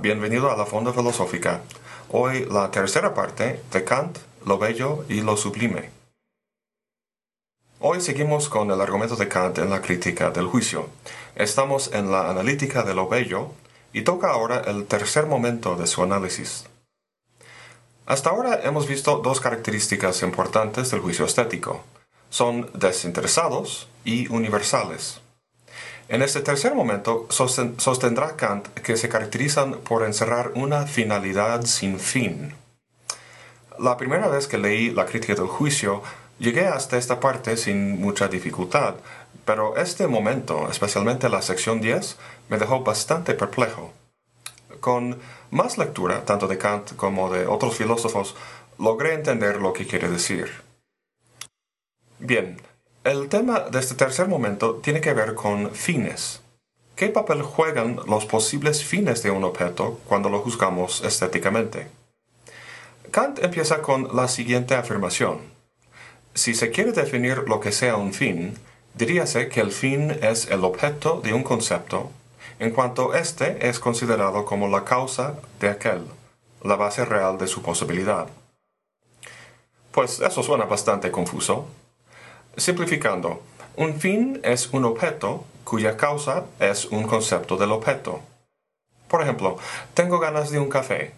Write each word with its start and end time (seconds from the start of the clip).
bienvenido 0.00 0.50
a 0.50 0.56
la 0.56 0.66
Fonda 0.66 0.92
Filosófica. 0.92 1.62
Hoy 2.10 2.46
la 2.50 2.70
tercera 2.70 3.14
parte 3.14 3.60
de 3.72 3.84
Kant, 3.84 4.18
lo 4.46 4.58
bello 4.58 5.04
y 5.08 5.20
lo 5.22 5.36
sublime. 5.36 5.90
Hoy 7.80 8.00
seguimos 8.00 8.48
con 8.48 8.70
el 8.70 8.80
argumento 8.80 9.16
de 9.16 9.28
Kant 9.28 9.58
en 9.58 9.70
la 9.70 9.82
crítica 9.82 10.30
del 10.30 10.46
juicio. 10.46 10.88
Estamos 11.34 11.92
en 11.92 12.10
la 12.10 12.30
analítica 12.30 12.82
de 12.82 12.94
lo 12.94 13.08
bello 13.08 13.52
y 13.92 14.02
toca 14.02 14.30
ahora 14.30 14.62
el 14.66 14.86
tercer 14.86 15.26
momento 15.26 15.76
de 15.76 15.86
su 15.86 16.02
análisis. 16.02 16.66
Hasta 18.06 18.30
ahora 18.30 18.60
hemos 18.62 18.86
visto 18.86 19.18
dos 19.18 19.40
características 19.40 20.22
importantes 20.22 20.90
del 20.90 21.00
juicio 21.00 21.24
estético. 21.24 21.84
Son 22.30 22.70
desinteresados 22.74 23.88
y 24.04 24.28
universales. 24.28 25.20
En 26.08 26.22
este 26.22 26.40
tercer 26.40 26.74
momento 26.74 27.26
sostendrá 27.28 28.34
Kant 28.34 28.68
que 28.68 28.96
se 28.96 29.10
caracterizan 29.10 29.74
por 29.80 30.04
encerrar 30.04 30.52
una 30.54 30.86
finalidad 30.86 31.66
sin 31.66 32.00
fin. 32.00 32.54
La 33.78 33.98
primera 33.98 34.26
vez 34.28 34.48
que 34.48 34.56
leí 34.56 34.88
la 34.88 35.04
crítica 35.04 35.34
del 35.34 35.48
juicio, 35.48 36.02
llegué 36.38 36.66
hasta 36.66 36.96
esta 36.96 37.20
parte 37.20 37.58
sin 37.58 38.00
mucha 38.00 38.26
dificultad, 38.26 38.94
pero 39.44 39.76
este 39.76 40.06
momento, 40.06 40.70
especialmente 40.70 41.28
la 41.28 41.42
sección 41.42 41.82
10, 41.82 42.16
me 42.48 42.56
dejó 42.56 42.82
bastante 42.82 43.34
perplejo. 43.34 43.92
Con 44.80 45.18
más 45.50 45.76
lectura, 45.76 46.24
tanto 46.24 46.48
de 46.48 46.56
Kant 46.56 46.96
como 46.96 47.30
de 47.30 47.46
otros 47.46 47.76
filósofos, 47.76 48.34
logré 48.78 49.12
entender 49.12 49.60
lo 49.60 49.74
que 49.74 49.86
quiere 49.86 50.08
decir. 50.08 50.50
Bien, 52.18 52.60
el 53.08 53.30
tema 53.30 53.60
de 53.60 53.78
este 53.78 53.94
tercer 53.94 54.28
momento 54.28 54.74
tiene 54.82 55.00
que 55.00 55.14
ver 55.14 55.34
con 55.34 55.70
fines. 55.70 56.42
¿Qué 56.94 57.08
papel 57.08 57.40
juegan 57.40 58.00
los 58.06 58.26
posibles 58.26 58.84
fines 58.84 59.22
de 59.22 59.30
un 59.30 59.44
objeto 59.44 59.98
cuando 60.06 60.28
lo 60.28 60.40
juzgamos 60.40 61.02
estéticamente? 61.02 61.88
Kant 63.10 63.38
empieza 63.42 63.80
con 63.80 64.14
la 64.14 64.28
siguiente 64.28 64.74
afirmación. 64.74 65.38
Si 66.34 66.54
se 66.54 66.70
quiere 66.70 66.92
definir 66.92 67.44
lo 67.46 67.60
que 67.60 67.72
sea 67.72 67.96
un 67.96 68.12
fin, 68.12 68.58
diríase 68.92 69.48
que 69.48 69.60
el 69.60 69.72
fin 69.72 70.10
es 70.10 70.50
el 70.50 70.62
objeto 70.62 71.22
de 71.22 71.32
un 71.32 71.44
concepto, 71.44 72.10
en 72.58 72.72
cuanto 72.72 73.14
éste 73.14 73.68
es 73.68 73.78
considerado 73.78 74.44
como 74.44 74.68
la 74.68 74.84
causa 74.84 75.36
de 75.60 75.70
aquel, 75.70 76.04
la 76.62 76.76
base 76.76 77.06
real 77.06 77.38
de 77.38 77.46
su 77.46 77.62
posibilidad. 77.62 78.26
Pues 79.92 80.20
eso 80.20 80.42
suena 80.42 80.66
bastante 80.66 81.10
confuso. 81.10 81.68
Simplificando, 82.58 83.40
un 83.76 84.00
fin 84.00 84.40
es 84.42 84.70
un 84.72 84.84
objeto 84.84 85.44
cuya 85.62 85.96
causa 85.96 86.46
es 86.58 86.86
un 86.86 87.04
concepto 87.04 87.56
del 87.56 87.70
objeto. 87.70 88.20
Por 89.06 89.22
ejemplo, 89.22 89.58
tengo 89.94 90.18
ganas 90.18 90.50
de 90.50 90.58
un 90.58 90.68
café. 90.68 91.14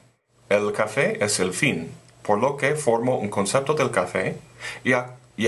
El 0.51 0.71
café 0.73 1.25
es 1.25 1.41
el 1.41 1.55
fin, 1.55 1.91
por 2.23 2.39
lo 2.39 2.59
que 2.59 2.75
formo 2.75 3.19
un 3.19 3.31
concepto 3.31 3.73
del 3.73 3.91
café 3.91 4.37
y, 4.85 4.93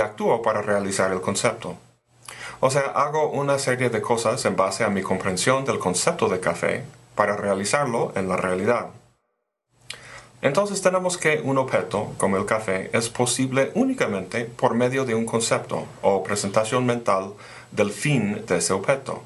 actúo 0.00 0.40
para 0.40 0.62
realizar 0.62 1.12
el 1.12 1.20
concepto. 1.20 1.76
O 2.60 2.70
sea, 2.70 2.92
hago 2.94 3.28
una 3.28 3.58
serie 3.58 3.90
de 3.90 4.00
cosas 4.00 4.42
en 4.46 4.56
base 4.56 4.84
a 4.84 4.88
mi 4.88 5.02
comprensión 5.02 5.66
del 5.66 5.78
concepto 5.78 6.30
de 6.30 6.40
café 6.40 6.84
para 7.14 7.36
realizarlo 7.36 8.12
en 8.16 8.28
la 8.28 8.38
realidad. 8.38 8.86
Entonces 10.42 10.82
tenemos 10.82 11.16
que 11.16 11.40
un 11.42 11.56
objeto, 11.56 12.14
como 12.18 12.36
el 12.36 12.44
café, 12.46 12.90
es 12.92 13.08
posible 13.08 13.70
únicamente 13.74 14.44
por 14.44 14.74
medio 14.74 15.04
de 15.04 15.14
un 15.14 15.24
concepto 15.24 15.86
o 16.02 16.24
presentación 16.24 16.84
mental 16.84 17.32
del 17.70 17.92
fin 17.92 18.44
de 18.46 18.56
ese 18.58 18.72
objeto. 18.72 19.22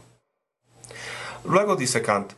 Luego 1.45 1.75
dice 1.75 2.03
Kant, 2.03 2.33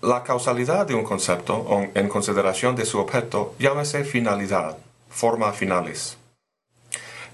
la 0.00 0.24
causalidad 0.24 0.86
de 0.86 0.94
un 0.94 1.04
concepto 1.04 1.66
en 1.94 2.08
consideración 2.08 2.74
de 2.74 2.86
su 2.86 2.98
objeto 2.98 3.54
llámese 3.58 4.02
finalidad, 4.02 4.78
forma 5.10 5.52
finalis. 5.52 6.16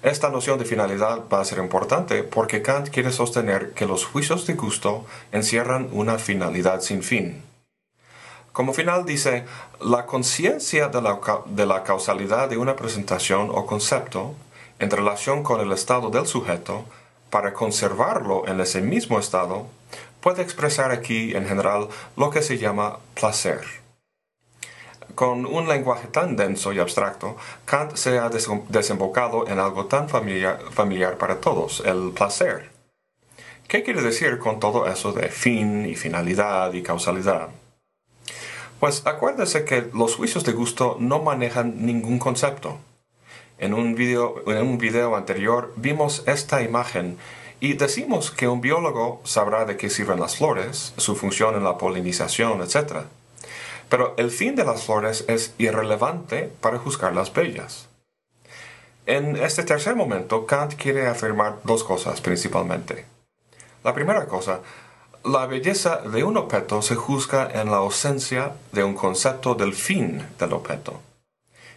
Esta 0.03 0.29
noción 0.29 0.59
de 0.59 0.65
finalidad 0.65 1.23
va 1.31 1.39
a 1.39 1.45
ser 1.45 1.59
importante 1.59 2.23
porque 2.23 2.61
Kant 2.61 2.89
quiere 2.89 3.11
sostener 3.11 3.71
que 3.71 3.85
los 3.85 4.05
juicios 4.05 4.45
de 4.47 4.53
gusto 4.53 5.05
encierran 5.31 5.89
una 5.93 6.19
finalidad 6.19 6.81
sin 6.81 7.03
fin. 7.03 7.48
Como 8.59 8.73
final 8.73 9.05
dice, 9.05 9.45
la 9.79 10.05
conciencia 10.05 10.89
de 10.89 11.65
la, 11.65 11.83
causalidad 11.85 12.49
de 12.49 12.57
una 12.57 12.75
presentación 12.75 13.51
o 13.51 13.65
concepto 13.65 14.35
en 14.79 14.91
relación 14.91 15.43
con 15.43 15.61
el 15.61 15.71
estado 15.71 16.09
del 16.09 16.27
sujeto, 16.27 16.83
para 17.29 17.53
conservarlo 17.53 18.45
en 18.49 18.59
ese 18.59 18.81
mismo 18.81 19.17
estado, 19.17 19.67
puede 20.19 20.41
expresar 20.41 20.91
aquí 20.91 21.33
en 21.37 21.47
general 21.47 21.87
lo 22.17 22.31
que 22.31 22.41
se 22.41 22.57
llama 22.57 22.99
placer. 23.13 23.61
Con 25.15 25.45
un 25.45 25.69
lenguaje 25.69 26.09
tan 26.09 26.35
denso 26.35 26.73
y 26.73 26.79
abstracto, 26.79 27.37
Kant 27.63 27.95
se 27.95 28.19
ha 28.19 28.29
desembocado 28.29 29.47
en 29.47 29.59
algo 29.59 29.85
tan 29.85 30.09
familiar 30.09 31.17
para 31.17 31.39
todos, 31.39 31.81
el 31.85 32.11
placer. 32.11 32.69
¿Qué 33.69 33.83
quiere 33.83 34.01
decir 34.01 34.37
con 34.37 34.59
todo 34.59 34.85
eso 34.85 35.13
de 35.13 35.29
fin 35.29 35.85
y 35.85 35.95
finalidad 35.95 36.73
y 36.73 36.83
causalidad? 36.83 37.47
Pues 38.79 39.05
acuérdese 39.05 39.65
que 39.65 39.89
los 39.93 40.15
juicios 40.15 40.45
de 40.45 40.53
gusto 40.53 40.95
no 40.99 41.21
manejan 41.21 41.85
ningún 41.85 42.17
concepto. 42.17 42.77
En 43.57 43.73
un 43.73 43.93
video, 43.93 44.41
en 44.47 44.65
un 44.65 44.77
video 44.77 45.17
anterior 45.17 45.73
vimos 45.75 46.23
esta 46.27 46.61
imagen 46.61 47.17
y 47.59 47.73
decimos 47.73 48.31
que 48.31 48.47
un 48.47 48.61
biólogo 48.61 49.19
sabrá 49.25 49.65
de 49.65 49.75
qué 49.75 49.89
sirven 49.89 50.21
las 50.21 50.37
flores, 50.37 50.93
su 50.95 51.17
función 51.17 51.55
en 51.55 51.65
la 51.65 51.77
polinización, 51.77 52.61
etc. 52.61 53.03
Pero 53.89 54.13
el 54.15 54.31
fin 54.31 54.55
de 54.55 54.63
las 54.63 54.85
flores 54.85 55.25
es 55.27 55.53
irrelevante 55.57 56.49
para 56.61 56.77
juzgarlas 56.77 57.33
bellas. 57.33 57.89
En 59.05 59.35
este 59.35 59.63
tercer 59.63 59.97
momento, 59.97 60.45
Kant 60.45 60.75
quiere 60.75 61.05
afirmar 61.07 61.57
dos 61.65 61.83
cosas 61.83 62.21
principalmente. 62.21 63.05
La 63.83 63.93
primera 63.93 64.25
cosa, 64.27 64.61
la 65.23 65.45
belleza 65.47 65.97
de 65.97 66.23
un 66.23 66.37
objeto 66.37 66.81
se 66.81 66.95
juzga 66.95 67.49
en 67.51 67.69
la 67.71 67.77
ausencia 67.77 68.53
de 68.71 68.83
un 68.83 68.93
concepto 68.95 69.53
del 69.53 69.73
fin 69.73 70.25
del 70.39 70.53
objeto. 70.53 71.01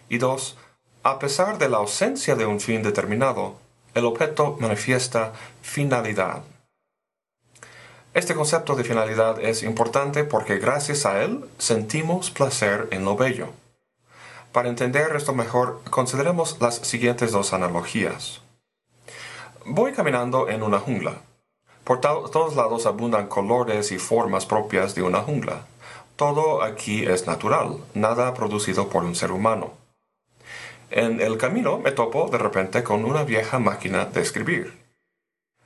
Y 0.07 0.17
dos, 0.17 0.57
a 1.03 1.19
pesar 1.19 1.57
de 1.57 1.67
la 1.67 1.77
ausencia 1.77 2.35
de 2.35 2.45
un 2.45 2.61
fin 2.61 2.83
determinado, 2.83 3.55
el 3.93 4.05
objeto 4.05 4.55
manifiesta 4.59 5.33
finalidad. 5.61 6.43
Este 8.13 8.33
concepto 8.33 8.75
de 8.75 8.83
finalidad 8.83 9.39
es 9.41 9.63
importante 9.63 10.23
porque 10.23 10.57
gracias 10.57 11.05
a 11.05 11.21
él 11.23 11.45
sentimos 11.57 12.31
placer 12.31 12.87
en 12.91 13.03
lo 13.03 13.17
bello. 13.17 13.49
Para 14.51 14.69
entender 14.69 15.15
esto 15.15 15.33
mejor, 15.33 15.81
consideremos 15.89 16.57
las 16.61 16.75
siguientes 16.75 17.31
dos 17.31 17.53
analogías. 17.53 18.41
Voy 19.65 19.93
caminando 19.93 20.47
en 20.47 20.63
una 20.63 20.79
jungla. 20.79 21.21
Por 21.83 21.99
todos 21.99 22.55
lados 22.55 22.85
abundan 22.85 23.27
colores 23.27 23.91
y 23.91 23.97
formas 23.97 24.45
propias 24.45 24.95
de 24.95 25.01
una 25.01 25.19
jungla. 25.19 25.65
Todo 26.15 26.61
aquí 26.61 27.05
es 27.05 27.27
natural, 27.27 27.77
nada 27.93 28.33
producido 28.33 28.87
por 28.87 29.03
un 29.03 29.15
ser 29.15 29.31
humano. 29.31 29.71
En 30.91 31.19
el 31.19 31.37
camino 31.37 31.79
me 31.79 31.91
topo 31.91 32.29
de 32.29 32.37
repente 32.37 32.83
con 32.83 33.03
una 33.03 33.23
vieja 33.23 33.59
máquina 33.59 34.05
de 34.05 34.21
escribir. 34.21 34.83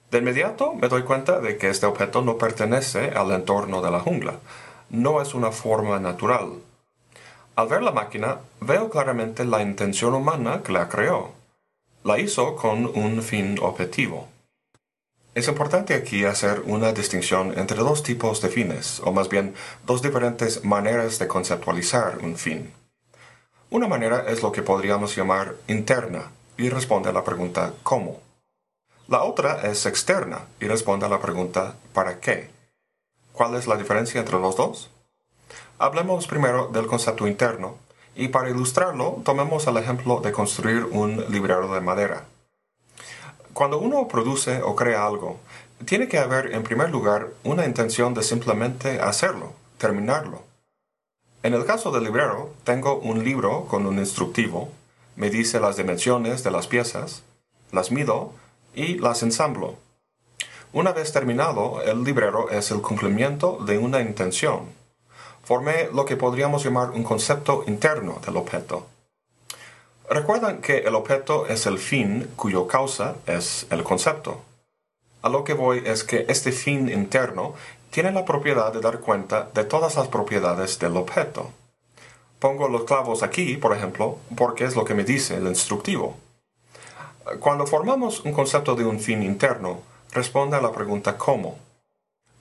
De 0.10 0.20
inmediato 0.20 0.74
me 0.74 0.88
doy 0.88 1.04
cuenta 1.04 1.40
de 1.40 1.58
que 1.58 1.70
este 1.70 1.86
objeto 1.86 2.22
no 2.22 2.38
pertenece 2.38 3.12
al 3.12 3.32
entorno 3.32 3.82
de 3.82 3.92
la 3.92 4.00
jungla, 4.00 4.40
no 4.90 5.22
es 5.22 5.34
una 5.36 5.52
forma 5.52 6.00
natural. 6.00 6.54
Al 7.58 7.68
ver 7.68 7.84
la 7.84 7.92
máquina, 7.92 8.38
veo 8.62 8.90
claramente 8.90 9.44
la 9.44 9.62
intención 9.62 10.14
humana 10.14 10.62
que 10.64 10.72
la 10.72 10.88
creó. 10.88 11.32
La 12.04 12.20
hizo 12.20 12.56
con 12.56 12.86
un 12.86 13.22
fin 13.22 13.58
objetivo. 13.62 14.30
Es 15.38 15.48
importante 15.48 15.94
aquí 15.94 16.26
hacer 16.26 16.64
una 16.66 16.94
distinción 16.94 17.60
entre 17.60 17.78
dos 17.78 18.02
tipos 18.02 18.42
de 18.42 18.50
fines, 18.50 19.00
o 19.04 19.12
más 19.12 19.30
bien 19.30 19.54
dos 19.86 20.02
diferentes 20.02 20.66
maneras 20.66 21.20
de 21.20 21.28
conceptualizar 21.28 22.18
un 22.24 22.38
fin. 22.38 22.74
Una 23.70 23.88
manera 23.88 24.26
es 24.30 24.42
lo 24.42 24.52
que 24.52 24.64
podríamos 24.64 25.16
llamar 25.16 25.54
interna 25.68 26.32
y 26.58 26.70
responde 26.70 27.10
a 27.10 27.14
la 27.14 27.24
pregunta 27.24 27.74
¿cómo? 27.84 28.20
La 29.08 29.22
otra 29.22 29.62
es 29.62 29.86
externa 29.86 30.48
y 30.60 30.66
responde 30.66 31.06
a 31.06 31.10
la 31.10 31.22
pregunta 31.22 31.76
¿para 31.94 32.20
qué? 32.20 32.50
¿Cuál 33.32 33.54
es 33.54 33.68
la 33.68 33.78
diferencia 33.78 34.20
entre 34.20 34.40
los 34.40 34.56
dos? 34.56 34.90
Hablemos 35.78 36.26
primero 36.26 36.70
del 36.70 36.88
concepto 36.88 37.28
interno 37.28 37.78
y 38.16 38.30
para 38.30 38.50
ilustrarlo 38.50 39.22
tomemos 39.24 39.68
el 39.68 39.78
ejemplo 39.78 40.20
de 40.20 40.32
construir 40.32 40.86
un 40.86 41.32
librero 41.32 41.72
de 41.76 41.82
madera. 41.82 42.26
Cuando 43.58 43.80
uno 43.80 44.08
produce 44.08 44.62
o 44.62 44.76
crea 44.76 45.08
algo, 45.08 45.40
tiene 45.84 46.08
que 46.08 46.20
haber 46.20 46.54
en 46.54 46.62
primer 46.62 46.92
lugar 46.92 47.30
una 47.44 47.66
intención 47.66 48.14
de 48.14 48.22
simplemente 48.22 49.02
hacerlo, 49.02 49.52
terminarlo. 49.80 50.44
En 51.42 51.56
el 51.56 51.66
caso 51.66 51.90
del 51.90 52.04
librero, 52.04 52.54
tengo 52.64 53.00
un 53.00 53.24
libro 53.24 53.66
con 53.66 53.88
un 53.88 53.98
instructivo, 53.98 54.70
me 55.16 55.32
dice 55.32 55.60
las 55.60 55.76
dimensiones 55.76 56.44
de 56.44 56.52
las 56.52 56.68
piezas, 56.68 57.24
las 57.72 57.90
mido 57.90 58.32
y 58.76 59.00
las 59.00 59.24
ensamblo. 59.24 59.74
Una 60.72 60.92
vez 60.92 61.12
terminado, 61.12 61.82
el 61.82 62.04
librero 62.04 62.52
es 62.52 62.70
el 62.70 62.82
cumplimiento 62.82 63.58
de 63.66 63.80
una 63.80 64.02
intención. 64.02 64.70
formé 65.44 65.90
lo 65.92 66.06
que 66.06 66.16
podríamos 66.16 66.64
llamar 66.64 66.92
un 66.92 67.04
concepto 67.04 67.64
interno 67.66 68.22
del 68.24 68.38
objeto. 68.38 68.86
Recuerdan 70.10 70.62
que 70.62 70.80
el 70.80 70.96
objeto 70.96 71.48
es 71.48 71.66
el 71.66 71.80
fin 71.80 72.30
cuyo 72.38 72.66
causa 72.66 73.16
es 73.26 73.68
el 73.70 73.84
concepto. 73.84 74.42
A 75.22 75.28
lo 75.28 75.44
que 75.44 75.54
voy 75.54 75.84
es 75.86 76.06
que 76.06 76.26
este 76.30 76.54
fin 76.54 76.88
interno 76.88 77.56
tiene 77.90 78.14
la 78.14 78.24
propiedad 78.24 78.72
de 78.72 78.80
dar 78.80 79.02
cuenta 79.02 79.50
de 79.54 79.66
todas 79.66 79.98
las 79.98 80.08
propiedades 80.08 80.80
del 80.80 80.96
objeto. 80.96 81.52
Pongo 82.40 82.70
los 82.70 82.86
clavos 82.86 83.22
aquí, 83.22 83.58
por 83.58 83.76
ejemplo, 83.76 84.18
porque 84.38 84.64
es 84.64 84.78
lo 84.78 84.86
que 84.86 84.94
me 84.94 85.04
dice 85.04 85.36
el 85.36 85.48
instructivo. 85.48 86.16
Cuando 87.42 87.68
formamos 87.68 88.22
un 88.22 88.32
concepto 88.32 88.76
de 88.76 88.86
un 88.86 89.02
fin 89.02 89.24
interno, 89.24 89.82
responde 90.14 90.56
a 90.56 90.62
la 90.62 90.72
pregunta 90.72 91.18
¿cómo? 91.18 91.58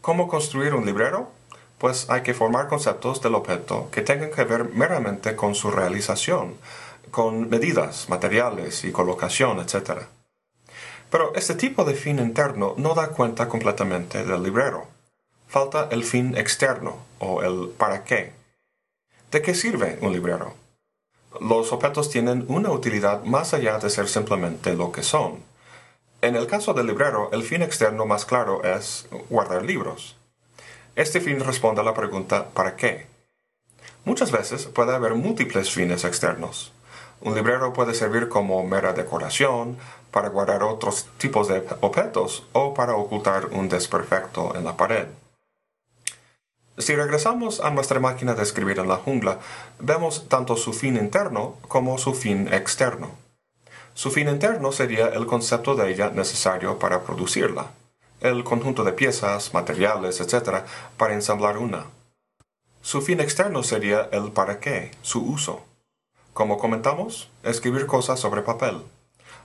¿Cómo 0.00 0.28
construir 0.28 0.74
un 0.74 0.86
librero? 0.86 1.32
Pues 1.78 2.08
hay 2.10 2.22
que 2.22 2.34
formar 2.34 2.68
conceptos 2.68 3.20
del 3.22 3.34
objeto 3.34 3.88
que 3.90 4.02
tengan 4.02 4.30
que 4.30 4.44
ver 4.44 4.66
meramente 4.66 5.34
con 5.34 5.56
su 5.56 5.72
realización, 5.72 6.54
con 7.11 7.49
medidas, 7.49 8.08
materiales 8.08 8.85
y 8.85 8.93
colocación, 8.93 9.61
etc. 9.61 10.03
Pero 11.11 11.35
este 11.35 11.55
tipo 11.55 11.85
de 11.85 11.94
fin 11.94 12.19
interno 12.19 12.75
no 12.76 12.94
da 12.94 13.08
cuenta 13.08 13.49
completamente 13.49 14.25
del 14.25 14.43
librero. 14.43 14.88
Falta 15.49 15.88
el 15.91 16.05
fin 16.05 16.37
externo 16.37 16.97
o 17.19 17.43
el 17.43 17.70
para 17.70 18.05
qué. 18.05 18.32
¿De 19.31 19.43
qué 19.43 19.55
sirve 19.55 19.99
un 20.00 20.12
librero? 20.12 20.55
Los 21.41 21.73
objetos 21.73 22.11
tienen 22.11 22.44
una 22.49 22.70
utilidad 22.70 23.23
más 23.25 23.55
allá 23.55 23.79
de 23.79 23.91
ser 23.91 24.09
simplemente 24.09 24.75
lo 24.75 24.93
que 24.93 25.02
son. 25.02 25.44
En 26.23 26.35
el 26.35 26.47
caso 26.47 26.73
del 26.75 26.87
librero, 26.87 27.31
el 27.32 27.43
fin 27.43 27.62
externo 27.62 28.06
más 28.06 28.25
claro 28.25 28.64
es 28.64 29.06
guardar 29.29 29.64
libros. 29.64 30.17
Este 30.97 31.20
fin 31.20 31.41
responde 31.41 31.82
a 31.82 31.85
la 31.85 31.94
pregunta 31.94 32.49
¿para 32.50 32.75
qué? 32.75 33.06
Muchas 34.05 34.32
veces 34.32 34.67
puede 34.67 34.94
haber 34.94 35.14
múltiples 35.14 35.70
fines 35.70 36.05
externos. 36.05 36.73
Un 37.20 37.34
librero 37.34 37.72
puede 37.72 37.94
servir 37.94 38.28
como 38.28 38.62
mera 38.64 38.92
decoración, 38.92 39.78
para 40.16 40.30
guardar 40.30 40.62
otros 40.62 41.08
tipos 41.18 41.46
de 41.46 41.62
objetos 41.82 42.46
o 42.52 42.72
para 42.72 42.94
ocultar 42.96 43.48
un 43.52 43.68
desperfecto 43.68 44.56
en 44.56 44.64
la 44.64 44.74
pared. 44.74 45.08
Si 46.78 46.96
regresamos 46.96 47.60
a 47.60 47.68
nuestra 47.68 48.00
máquina 48.00 48.34
de 48.34 48.42
escribir 48.42 48.78
en 48.78 48.88
la 48.88 48.96
jungla, 48.96 49.40
vemos 49.78 50.26
tanto 50.28 50.56
su 50.56 50.72
fin 50.72 50.96
interno 50.96 51.56
como 51.68 51.98
su 51.98 52.14
fin 52.14 52.48
externo. 52.50 53.10
Su 53.92 54.10
fin 54.10 54.30
interno 54.30 54.72
sería 54.72 55.08
el 55.08 55.26
concepto 55.26 55.74
de 55.74 55.90
ella 55.90 56.08
necesario 56.08 56.78
para 56.78 57.02
producirla, 57.02 57.72
el 58.22 58.42
conjunto 58.42 58.84
de 58.84 58.94
piezas, 58.94 59.52
materiales, 59.52 60.20
etc., 60.20 60.64
para 60.96 61.12
ensamblar 61.12 61.58
una. 61.58 61.84
Su 62.80 63.02
fin 63.02 63.20
externo 63.20 63.62
sería 63.62 64.08
el 64.12 64.32
para 64.32 64.60
qué, 64.60 64.92
su 65.02 65.22
uso. 65.22 65.65
Como 66.37 66.59
comentamos, 66.59 67.31
escribir 67.44 67.87
cosas 67.87 68.21
sobre 68.21 68.43
papel. 68.43 68.83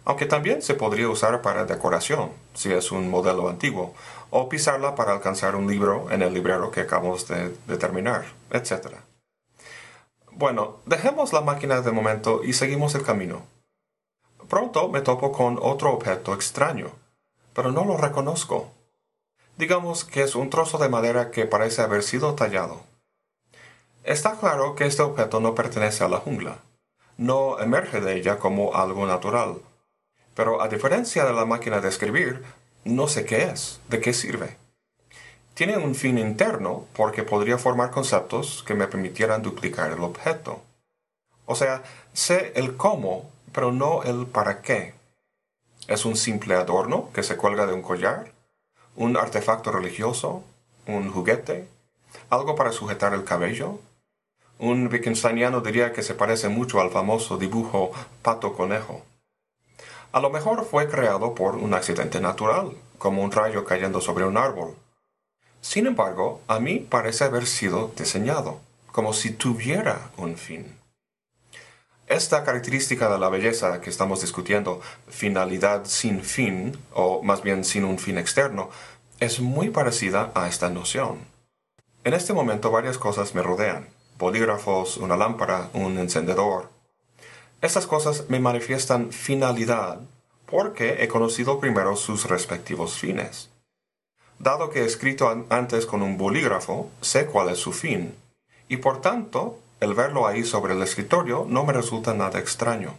Aunque 0.04 0.26
también 0.26 0.62
se 0.62 0.74
podría 0.74 1.08
usar 1.08 1.42
para 1.42 1.64
decoración, 1.64 2.32
si 2.54 2.74
es 2.74 2.92
un 2.92 3.10
modelo 3.10 3.48
antiguo, 3.48 3.94
o 4.30 4.50
pisarla 4.50 4.94
para 4.94 5.14
alcanzar 5.14 5.56
un 5.56 5.68
libro 5.68 6.12
en 6.12 6.22
el 6.22 6.34
librero 6.34 6.70
que 6.70 6.82
acabamos 6.82 7.30
de 7.30 7.56
determinar, 7.66 8.26
etc. 8.50 8.98
Bueno, 10.32 10.80
dejemos 10.86 11.32
la 11.32 11.40
máquina 11.40 11.80
de 11.80 11.94
momento 11.94 12.44
y 12.44 12.52
seguimos 12.52 12.94
el 12.94 13.04
camino. 13.04 13.44
Pronto 14.50 14.90
me 14.90 15.00
topo 15.00 15.32
con 15.32 15.60
otro 15.62 15.94
objeto 15.94 16.34
extraño, 16.34 16.92
pero 17.54 17.72
no 17.72 17.86
lo 17.86 17.96
reconozco. 17.96 18.70
Digamos 19.56 20.04
que 20.04 20.24
es 20.24 20.36
un 20.36 20.50
trozo 20.50 20.78
de 20.78 20.90
madera 20.90 21.32
que 21.32 21.46
parece 21.46 21.84
haber 21.84 22.04
sido 22.04 22.36
tallado. 22.36 22.82
Está 24.04 24.36
claro 24.36 24.76
que 24.76 24.88
este 24.88 25.04
objeto 25.04 25.40
no 25.40 25.56
pertenece 25.56 26.04
a 26.04 26.10
la 26.10 26.18
jungla 26.18 26.58
no 27.22 27.60
emerge 27.60 28.02
de 28.02 28.18
ella 28.18 28.40
como 28.40 28.74
algo 28.74 29.06
natural. 29.06 29.62
Pero 30.34 30.60
a 30.60 30.68
diferencia 30.68 31.24
de 31.24 31.34
la 31.34 31.46
máquina 31.46 31.80
de 31.80 31.88
escribir, 31.88 32.44
no 32.84 33.08
sé 33.08 33.26
qué 33.26 33.44
es, 33.44 33.80
de 33.90 34.02
qué 34.02 34.12
sirve. 34.12 34.58
Tiene 35.54 35.78
un 35.78 35.94
fin 35.94 36.18
interno 36.18 36.88
porque 36.94 37.22
podría 37.22 37.60
formar 37.60 37.92
conceptos 37.92 38.64
que 38.66 38.74
me 38.74 38.88
permitieran 38.88 39.44
duplicar 39.44 39.92
el 39.92 40.00
objeto. 40.00 40.64
O 41.46 41.54
sea, 41.54 41.84
sé 42.12 42.54
el 42.56 42.76
cómo, 42.76 43.30
pero 43.52 43.72
no 43.72 44.02
el 44.02 44.26
para 44.26 44.64
qué. 44.64 44.96
¿Es 45.88 46.06
un 46.06 46.16
simple 46.16 46.56
adorno 46.56 47.12
que 47.14 47.22
se 47.22 47.38
cuelga 47.38 47.68
de 47.68 47.74
un 47.74 47.84
collar? 47.84 48.32
¿Un 48.96 49.16
artefacto 49.16 49.72
religioso? 49.72 50.44
¿Un 50.88 51.12
juguete? 51.12 51.68
¿Algo 52.32 52.56
para 52.56 52.72
sujetar 52.72 53.14
el 53.14 53.26
cabello? 53.26 53.78
Un 54.62 54.94
Wittgensteiniano 54.94 55.62
diría 55.62 55.92
que 55.92 56.04
se 56.04 56.14
parece 56.14 56.48
mucho 56.48 56.82
al 56.82 56.92
famoso 56.92 57.40
dibujo 57.40 57.92
pato 58.22 58.54
conejo. 58.54 59.02
A 60.12 60.20
lo 60.20 60.30
mejor 60.30 60.66
fue 60.66 60.88
creado 60.88 61.34
por 61.34 61.56
un 61.56 61.74
accidente 61.74 62.22
natural, 62.22 62.78
como 63.00 63.24
un 63.24 63.32
rayo 63.32 63.66
cayendo 63.66 64.02
sobre 64.02 64.24
un 64.24 64.38
árbol. 64.38 64.76
Sin 65.62 65.88
embargo, 65.88 66.42
a 66.48 66.60
mí 66.60 66.78
parece 66.78 67.24
haber 67.24 67.48
sido 67.48 67.92
diseñado, 67.98 68.60
como 68.92 69.14
si 69.14 69.32
tuviera 69.32 70.12
un 70.16 70.38
fin. 70.38 70.78
Esta 72.06 72.44
característica 72.44 73.12
de 73.12 73.18
la 73.18 73.30
belleza 73.30 73.82
que 73.82 73.90
estamos 73.90 74.22
discutiendo, 74.22 74.80
finalidad 75.08 75.86
sin 75.86 76.22
fin, 76.22 76.78
o 76.94 77.24
más 77.24 77.42
bien 77.42 77.64
sin 77.64 77.84
un 77.84 77.98
fin 77.98 78.20
externo, 78.20 78.70
es 79.20 79.40
muy 79.40 79.72
parecida 79.72 80.32
a 80.36 80.48
esta 80.48 80.70
noción. 80.70 81.18
En 82.04 82.14
este 82.14 82.34
momento 82.34 82.70
varias 82.70 83.00
cosas 83.00 83.34
me 83.34 83.42
rodean 83.42 83.88
bolígrafos, 84.22 84.98
una 84.98 85.18
lámpara, 85.18 85.70
un 85.74 85.98
encendedor. 85.98 86.70
Estas 87.62 87.88
cosas 87.88 88.26
me 88.30 88.40
manifiestan 88.40 89.12
finalidad 89.12 90.00
porque 90.46 91.04
he 91.04 91.08
conocido 91.08 91.60
primero 91.60 91.96
sus 91.96 92.30
respectivos 92.30 92.98
fines. 93.00 93.50
Dado 94.38 94.70
que 94.70 94.82
he 94.82 94.86
escrito 94.86 95.46
antes 95.50 95.86
con 95.86 96.02
un 96.04 96.18
bolígrafo, 96.18 96.90
sé 97.02 97.26
cuál 97.26 97.50
es 97.50 97.58
su 97.58 97.74
fin, 97.74 98.16
y 98.68 98.78
por 98.78 99.02
tanto, 99.02 99.60
el 99.80 99.94
verlo 99.96 100.28
ahí 100.28 100.44
sobre 100.44 100.74
el 100.74 100.84
escritorio 100.84 101.46
no 101.50 101.66
me 101.66 101.74
resulta 101.74 102.14
nada 102.14 102.40
extraño. 102.40 102.94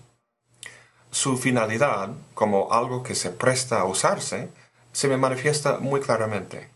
Su 1.10 1.38
finalidad, 1.38 2.10
como 2.34 2.72
algo 2.72 3.02
que 3.02 3.14
se 3.14 3.30
presta 3.30 3.80
a 3.80 3.84
usarse, 3.84 4.48
se 4.92 5.08
me 5.08 5.16
manifiesta 5.16 5.78
muy 5.78 6.00
claramente. 6.00 6.68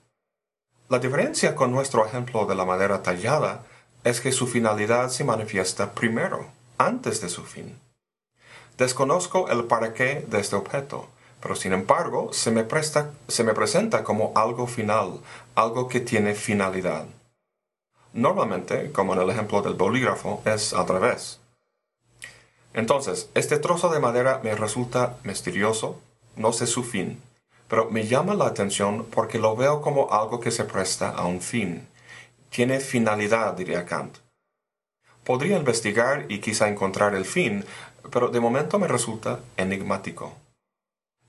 La 0.88 1.00
diferencia 1.00 1.56
con 1.56 1.72
nuestro 1.72 2.06
ejemplo 2.06 2.46
de 2.46 2.54
la 2.54 2.64
madera 2.64 3.02
tallada 3.02 3.64
es 4.06 4.20
que 4.20 4.30
su 4.30 4.46
finalidad 4.46 5.08
se 5.08 5.24
manifiesta 5.24 5.90
primero, 5.90 6.46
antes 6.78 7.20
de 7.20 7.28
su 7.28 7.42
fin. 7.42 7.76
Desconozco 8.78 9.48
el 9.48 9.64
para 9.64 9.94
qué 9.94 10.24
de 10.28 10.38
este 10.38 10.54
objeto, 10.54 11.08
pero 11.42 11.56
sin 11.56 11.72
embargo 11.72 12.32
se 12.32 12.52
me, 12.52 12.62
presenta 12.62 14.04
como 14.04 14.30
algo 14.36 14.68
final, 14.68 15.18
algo 15.56 15.88
que 15.88 15.98
tiene 15.98 16.36
finalidad. 16.36 17.06
Normalmente, 18.12 18.92
como 18.92 19.12
en 19.14 19.22
el 19.22 19.30
ejemplo 19.30 19.60
del 19.60 19.74
bolígrafo, 19.74 20.40
es 20.44 20.72
al 20.72 20.86
revés. 20.86 21.40
Entonces, 22.74 23.28
este 23.34 23.58
trozo 23.58 23.88
de 23.88 23.98
madera 23.98 24.40
me 24.44 24.54
resulta 24.54 25.16
misterioso, 25.24 26.00
no 26.36 26.52
sé 26.52 26.68
su 26.68 26.84
fin, 26.84 27.20
pero 27.66 27.90
me 27.90 28.06
llama 28.06 28.34
la 28.34 28.46
atención 28.46 29.04
porque 29.10 29.40
lo 29.40 29.56
veo 29.56 29.80
como 29.82 30.12
algo 30.12 30.38
que 30.38 30.52
se 30.52 30.62
presta 30.62 31.10
a 31.10 31.26
un 31.26 31.40
fin, 31.40 31.88
tiene 32.50 32.80
finalidad, 32.80 33.54
diría 33.54 33.84
Kant. 33.84 34.18
Podría 35.24 35.56
investigar 35.56 36.26
y 36.28 36.40
quizá 36.40 36.68
encontrar 36.68 37.14
el 37.14 37.24
fin, 37.24 37.64
pero 38.10 38.28
de 38.28 38.40
momento 38.40 38.78
me 38.78 38.88
resulta 38.88 39.40
enigmático. 39.56 40.34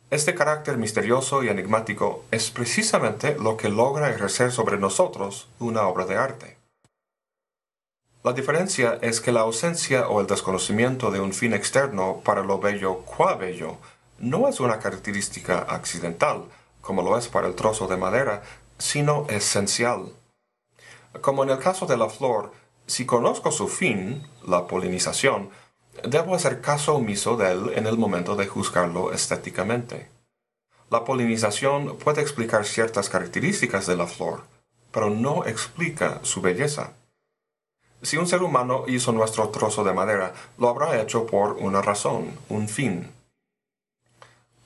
Este 0.09 0.35
carácter 0.35 0.77
misterioso 0.77 1.43
y 1.43 1.49
enigmático 1.49 2.23
es 2.31 2.49
precisamente 2.49 3.35
lo 3.37 3.57
que 3.57 3.67
logra 3.67 4.09
ejercer 4.09 4.51
sobre 4.51 4.77
nosotros 4.77 5.49
una 5.59 5.87
obra 5.87 6.05
de 6.05 6.15
arte. 6.15 6.57
La 8.23 8.33
diferencia 8.33 8.99
es 9.01 9.19
que 9.19 9.31
la 9.31 9.41
ausencia 9.41 10.07
o 10.07 10.21
el 10.21 10.27
desconocimiento 10.27 11.11
de 11.11 11.19
un 11.19 11.33
fin 11.33 11.53
externo 11.53 12.21
para 12.23 12.43
lo 12.43 12.59
bello 12.59 12.99
qua 12.99 13.35
bello 13.35 13.77
no 14.19 14.47
es 14.47 14.59
una 14.59 14.79
característica 14.79 15.59
accidental, 15.59 16.45
como 16.81 17.01
lo 17.01 17.17
es 17.17 17.27
para 17.27 17.47
el 17.47 17.55
trozo 17.55 17.87
de 17.87 17.97
madera, 17.97 18.43
sino 18.77 19.25
esencial. 19.29 20.13
Como 21.21 21.43
en 21.43 21.49
el 21.49 21.59
caso 21.59 21.85
de 21.85 21.97
la 21.97 22.09
flor, 22.09 22.51
si 22.85 23.05
conozco 23.05 23.51
su 23.51 23.67
fin, 23.67 24.25
la 24.45 24.67
polinización, 24.67 25.49
debo 26.03 26.35
hacer 26.35 26.61
caso 26.61 26.95
omiso 26.95 27.37
de 27.37 27.51
él 27.51 27.71
en 27.75 27.87
el 27.87 27.97
momento 27.97 28.35
de 28.35 28.47
juzgarlo 28.47 29.11
estéticamente. 29.11 30.09
La 30.89 31.03
polinización 31.03 31.97
puede 31.97 32.21
explicar 32.21 32.65
ciertas 32.65 33.09
características 33.09 33.87
de 33.87 33.97
la 33.97 34.07
flor, 34.07 34.43
pero 34.91 35.09
no 35.09 35.45
explica 35.45 36.19
su 36.23 36.41
belleza. 36.41 36.93
Si 38.01 38.15
un 38.15 38.27
ser 38.27 38.43
humano 38.43 38.85
hizo 38.87 39.11
nuestro 39.11 39.49
trozo 39.49 39.83
de 39.83 39.93
madera, 39.93 40.33
lo 40.57 40.69
habrá 40.69 41.01
hecho 41.01 41.25
por 41.25 41.53
una 41.53 41.81
razón, 41.81 42.31
un 42.47 42.69
fin. 42.69 43.11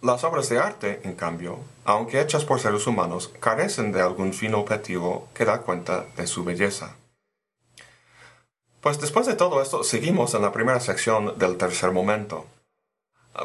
Las 0.01 0.23
obras 0.23 0.49
de 0.49 0.57
arte, 0.57 0.99
en 1.03 1.13
cambio, 1.13 1.59
aunque 1.85 2.19
hechas 2.19 2.43
por 2.43 2.59
seres 2.59 2.87
humanos, 2.87 3.31
carecen 3.39 3.91
de 3.91 4.01
algún 4.01 4.33
fin 4.33 4.55
objetivo 4.55 5.27
que 5.35 5.45
da 5.45 5.61
cuenta 5.61 6.05
de 6.17 6.25
su 6.25 6.43
belleza. 6.43 6.95
Pues 8.81 8.99
después 8.99 9.27
de 9.27 9.35
todo 9.35 9.61
esto, 9.61 9.83
seguimos 9.83 10.33
en 10.33 10.41
la 10.41 10.51
primera 10.51 10.79
sección 10.79 11.37
del 11.37 11.55
tercer 11.57 11.91
momento. 11.91 12.47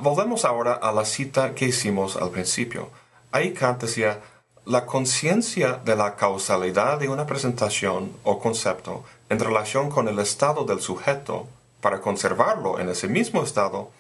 Volvemos 0.00 0.46
ahora 0.46 0.72
a 0.72 0.92
la 0.92 1.04
cita 1.04 1.54
que 1.54 1.66
hicimos 1.66 2.16
al 2.16 2.30
principio. 2.30 2.88
Ahí 3.32 3.52
Kant 3.52 3.82
decía, 3.82 4.22
la 4.64 4.86
conciencia 4.86 5.74
de 5.84 5.94
la 5.94 6.16
causalidad 6.16 6.98
de 6.98 7.10
una 7.10 7.26
presentación 7.26 8.16
o 8.24 8.38
concepto 8.38 9.04
en 9.28 9.40
relación 9.40 9.90
con 9.90 10.08
el 10.08 10.18
estado 10.20 10.64
del 10.64 10.80
sujeto 10.80 11.46
para 11.82 12.00
conservarlo 12.00 12.80
en 12.80 12.88
ese 12.88 13.08
mismo 13.08 13.42
estado 13.42 13.90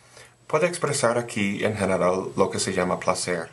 puede 0.46 0.66
expresar 0.66 1.18
aquí 1.18 1.64
en 1.64 1.76
general 1.76 2.28
lo 2.36 2.50
que 2.50 2.58
se 2.58 2.72
llama 2.72 3.00
placer. 3.00 3.50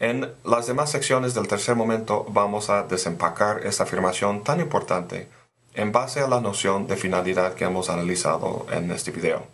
En 0.00 0.32
las 0.44 0.66
demás 0.66 0.90
secciones 0.90 1.34
del 1.34 1.48
tercer 1.48 1.74
momento 1.74 2.24
vamos 2.28 2.70
a 2.70 2.84
desempacar 2.84 3.66
esta 3.66 3.82
afirmación 3.82 4.44
tan 4.44 4.60
importante 4.60 5.28
en 5.74 5.92
base 5.92 6.20
a 6.20 6.28
la 6.28 6.40
noción 6.40 6.86
de 6.86 6.96
finalidad 6.96 7.54
que 7.54 7.64
hemos 7.64 7.90
analizado 7.90 8.66
en 8.70 8.90
este 8.90 9.10
video. 9.10 9.46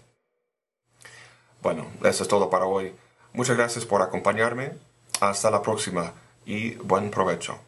Bueno, 1.63 1.87
eso 2.03 2.23
es 2.23 2.29
todo 2.29 2.51
para 2.51 2.67
hoy. 2.67 2.95
Muchas 3.33 3.57
gracias 3.57 3.87
por 3.87 4.03
acompañarme. 4.03 4.73
Hasta 5.21 5.51
la 5.51 5.63
próxima 5.63 6.13
y 6.45 6.75
buen 6.75 7.11
provecho. 7.11 7.59